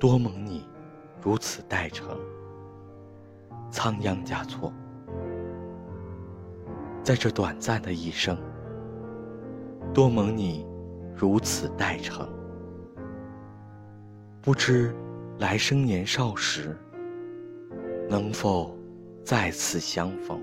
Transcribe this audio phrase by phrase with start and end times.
[0.00, 0.66] 多蒙你
[1.20, 2.18] 如此待诚，
[3.70, 4.72] 仓央嘉措。
[7.02, 8.34] 在这短暂的一生，
[9.92, 10.66] 多蒙你
[11.14, 12.26] 如此待诚，
[14.40, 14.96] 不知
[15.38, 16.74] 来生年少时
[18.08, 18.74] 能否
[19.22, 20.40] 再次相逢。